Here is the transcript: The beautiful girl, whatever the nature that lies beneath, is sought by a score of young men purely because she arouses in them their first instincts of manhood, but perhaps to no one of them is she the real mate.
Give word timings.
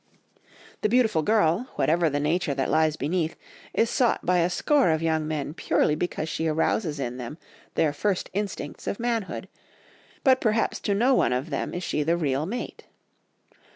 The 0.81 0.89
beautiful 0.89 1.21
girl, 1.21 1.67
whatever 1.75 2.09
the 2.09 2.19
nature 2.19 2.55
that 2.55 2.71
lies 2.71 2.95
beneath, 2.95 3.35
is 3.71 3.87
sought 3.91 4.25
by 4.25 4.39
a 4.39 4.49
score 4.49 4.89
of 4.89 5.03
young 5.03 5.27
men 5.27 5.53
purely 5.53 5.93
because 5.93 6.27
she 6.27 6.47
arouses 6.47 6.99
in 6.99 7.17
them 7.17 7.37
their 7.75 7.93
first 7.93 8.27
instincts 8.33 8.87
of 8.87 8.99
manhood, 8.99 9.47
but 10.23 10.41
perhaps 10.41 10.79
to 10.79 10.95
no 10.95 11.13
one 11.13 11.33
of 11.33 11.51
them 11.51 11.71
is 11.75 11.83
she 11.83 12.01
the 12.01 12.17
real 12.17 12.47
mate. 12.47 12.85